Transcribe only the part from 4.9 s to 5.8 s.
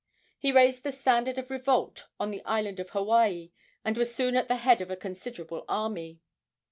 considerable